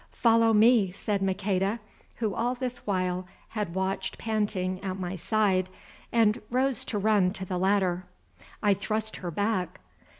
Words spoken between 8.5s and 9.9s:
I thrust her back.